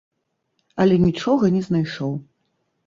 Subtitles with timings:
[0.85, 2.21] Але нічога не знайшоў.